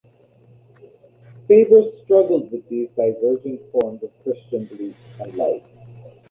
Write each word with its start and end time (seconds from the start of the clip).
Faber 1.47 1.83
struggled 1.83 2.49
with 2.51 2.67
these 2.69 2.91
divergent 2.93 3.61
forms 3.71 4.01
of 4.01 4.09
Christian 4.23 4.65
beliefs 4.65 5.11
and 5.19 5.35
life. 5.35 5.61